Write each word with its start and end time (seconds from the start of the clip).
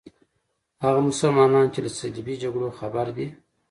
هغه 0.83 0.99
مسلمانان 1.09 1.65
چې 1.73 1.79
له 1.85 1.89
صلیبي 1.99 2.35
جګړو 2.43 2.67
خبر 2.79 3.07
دي. 3.17 3.27